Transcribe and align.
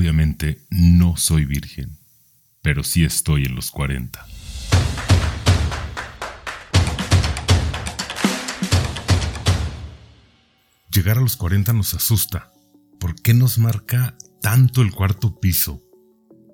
Obviamente 0.00 0.64
no 0.70 1.18
soy 1.18 1.44
virgen, 1.44 1.98
pero 2.62 2.82
sí 2.82 3.04
estoy 3.04 3.44
en 3.44 3.54
los 3.54 3.70
40. 3.70 4.26
Llegar 10.90 11.18
a 11.18 11.20
los 11.20 11.36
40 11.36 11.74
nos 11.74 11.92
asusta. 11.92 12.50
¿Por 12.98 13.14
qué 13.20 13.34
nos 13.34 13.58
marca 13.58 14.16
tanto 14.40 14.80
el 14.80 14.90
cuarto 14.90 15.38
piso? 15.38 15.82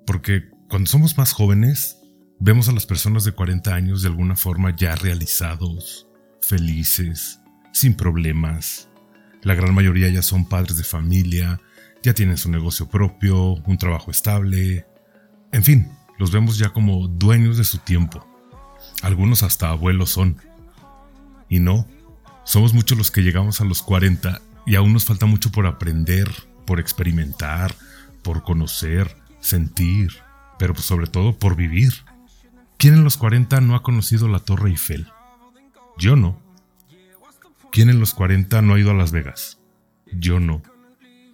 Porque 0.05 0.49
cuando 0.67 0.89
somos 0.89 1.17
más 1.17 1.31
jóvenes, 1.31 1.95
vemos 2.41 2.67
a 2.67 2.73
las 2.73 2.85
personas 2.85 3.23
de 3.23 3.31
40 3.31 3.73
años 3.73 4.01
de 4.01 4.09
alguna 4.09 4.35
forma 4.35 4.75
ya 4.75 4.93
realizados, 4.97 6.05
felices, 6.41 7.39
sin 7.71 7.93
problemas. 7.93 8.89
La 9.41 9.55
gran 9.55 9.73
mayoría 9.73 10.09
ya 10.09 10.21
son 10.21 10.49
padres 10.49 10.75
de 10.75 10.83
familia, 10.83 11.61
ya 12.03 12.13
tienen 12.13 12.37
su 12.37 12.49
negocio 12.49 12.87
propio, 12.87 13.53
un 13.53 13.77
trabajo 13.77 14.11
estable. 14.11 14.85
En 15.51 15.63
fin, 15.63 15.91
los 16.17 16.31
vemos 16.31 16.57
ya 16.57 16.69
como 16.69 17.07
dueños 17.07 17.57
de 17.57 17.63
su 17.63 17.77
tiempo. 17.79 18.25
Algunos 19.01 19.43
hasta 19.43 19.69
abuelos 19.69 20.09
son. 20.09 20.37
Y 21.49 21.59
no, 21.59 21.87
somos 22.43 22.73
muchos 22.73 22.97
los 22.97 23.11
que 23.11 23.21
llegamos 23.21 23.61
a 23.61 23.65
los 23.65 23.81
40 23.81 24.41
y 24.65 24.75
aún 24.75 24.93
nos 24.93 25.05
falta 25.05 25.25
mucho 25.25 25.51
por 25.51 25.65
aprender, 25.65 26.29
por 26.65 26.79
experimentar, 26.79 27.75
por 28.21 28.43
conocer, 28.43 29.15
sentir, 29.39 30.11
pero 30.59 30.73
pues 30.73 30.85
sobre 30.85 31.07
todo 31.07 31.37
por 31.37 31.55
vivir. 31.55 31.93
¿Quién 32.77 32.93
en 32.93 33.03
los 33.03 33.17
40 33.17 33.61
no 33.61 33.75
ha 33.75 33.83
conocido 33.83 34.27
la 34.27 34.39
Torre 34.39 34.69
Eiffel? 34.69 35.07
Yo 35.97 36.15
no. 36.15 36.39
¿Quién 37.71 37.89
en 37.89 37.99
los 37.99 38.13
40 38.13 38.61
no 38.61 38.73
ha 38.73 38.79
ido 38.79 38.91
a 38.91 38.93
Las 38.93 39.11
Vegas? 39.11 39.59
Yo 40.11 40.39
no. 40.39 40.61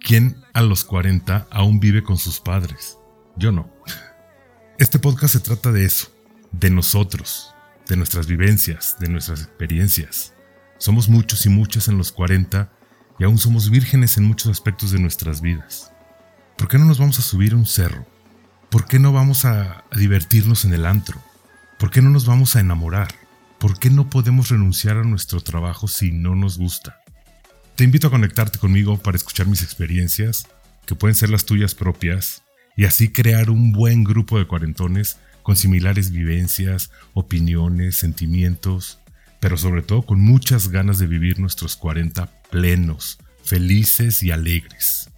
¿Quién 0.04 0.36
a 0.52 0.60
los 0.60 0.84
40 0.84 1.46
aún 1.50 1.80
vive 1.80 2.02
con 2.02 2.18
sus 2.18 2.38
padres? 2.38 2.98
Yo 3.38 3.52
no. 3.52 3.70
Este 4.78 4.98
podcast 4.98 5.32
se 5.32 5.40
trata 5.40 5.72
de 5.72 5.86
eso, 5.86 6.14
de 6.52 6.68
nosotros, 6.68 7.54
de 7.88 7.96
nuestras 7.96 8.26
vivencias, 8.26 8.96
de 9.00 9.08
nuestras 9.08 9.40
experiencias. 9.40 10.34
Somos 10.76 11.08
muchos 11.08 11.46
y 11.46 11.48
muchas 11.48 11.88
en 11.88 11.96
los 11.96 12.12
40 12.12 12.70
y 13.18 13.24
aún 13.24 13.38
somos 13.38 13.70
vírgenes 13.70 14.18
en 14.18 14.24
muchos 14.24 14.52
aspectos 14.52 14.90
de 14.90 14.98
nuestras 14.98 15.40
vidas. 15.40 15.90
¿Por 16.58 16.68
qué 16.68 16.76
no 16.76 16.84
nos 16.84 16.98
vamos 16.98 17.18
a 17.18 17.22
subir 17.22 17.54
a 17.54 17.56
un 17.56 17.64
cerro? 17.64 18.06
¿Por 18.68 18.84
qué 18.86 18.98
no 18.98 19.10
vamos 19.10 19.46
a, 19.46 19.84
divertirnos 19.96 20.66
en 20.66 20.74
el 20.74 20.84
antro? 20.84 21.18
¿Por 21.78 21.90
qué 21.90 22.02
no 22.02 22.10
nos 22.10 22.26
vamos 22.26 22.56
a 22.56 22.60
enamorar? 22.60 23.08
¿Por 23.58 23.78
qué 23.78 23.88
no 23.88 24.10
podemos 24.10 24.50
renunciar 24.50 24.98
a 24.98 25.04
nuestro 25.04 25.40
trabajo 25.40 25.88
si 25.88 26.12
no 26.12 26.34
nos 26.34 26.58
gusta? 26.58 27.00
Te 27.76 27.82
invito 27.82 28.06
a 28.06 28.10
conectarte 28.10 28.60
conmigo 28.60 28.98
para 28.98 29.16
escuchar 29.16 29.48
mis 29.48 29.62
experiencias, 29.62 30.46
que 30.86 30.94
pueden 30.94 31.16
ser 31.16 31.30
las 31.30 31.44
tuyas 31.44 31.74
propias, 31.74 32.44
y 32.76 32.84
así 32.84 33.08
crear 33.08 33.50
un 33.50 33.72
buen 33.72 34.04
grupo 34.04 34.38
de 34.38 34.46
cuarentones 34.46 35.18
con 35.42 35.56
similares 35.56 36.12
vivencias, 36.12 36.92
opiniones, 37.14 37.96
sentimientos, 37.96 39.00
pero 39.40 39.56
sobre 39.56 39.82
todo 39.82 40.02
con 40.02 40.20
muchas 40.20 40.68
ganas 40.68 41.00
de 41.00 41.08
vivir 41.08 41.40
nuestros 41.40 41.74
40 41.74 42.26
plenos, 42.48 43.18
felices 43.42 44.22
y 44.22 44.30
alegres. 44.30 45.10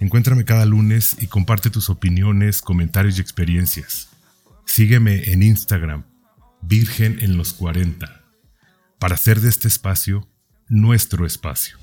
Encuéntrame 0.00 0.46
cada 0.46 0.64
lunes 0.64 1.14
y 1.20 1.26
comparte 1.26 1.68
tus 1.68 1.90
opiniones, 1.90 2.62
comentarios 2.62 3.18
y 3.18 3.20
experiencias. 3.20 4.08
Sígueme 4.64 5.30
en 5.30 5.42
Instagram, 5.42 6.04
Virgen 6.62 7.18
en 7.20 7.36
los 7.36 7.52
40, 7.52 8.24
para 8.98 9.14
hacer 9.14 9.40
de 9.40 9.50
este 9.50 9.68
espacio 9.68 10.26
nuestro 10.72 11.26
espacio. 11.26 11.76